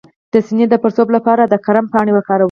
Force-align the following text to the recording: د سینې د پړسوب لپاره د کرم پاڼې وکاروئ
د 0.33 0.35
سینې 0.47 0.65
د 0.69 0.73
پړسوب 0.83 1.07
لپاره 1.17 1.43
د 1.47 1.53
کرم 1.65 1.85
پاڼې 1.93 2.11
وکاروئ 2.13 2.39